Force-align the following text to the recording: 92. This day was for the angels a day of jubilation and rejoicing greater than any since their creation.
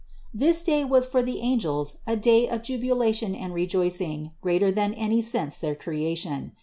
92. 0.33 0.39
This 0.47 0.63
day 0.63 0.83
was 0.83 1.05
for 1.05 1.21
the 1.21 1.41
angels 1.41 1.97
a 2.07 2.15
day 2.15 2.47
of 2.49 2.63
jubilation 2.63 3.35
and 3.35 3.53
rejoicing 3.53 4.31
greater 4.41 4.71
than 4.71 4.95
any 4.95 5.21
since 5.21 5.59
their 5.59 5.75
creation. 5.75 6.53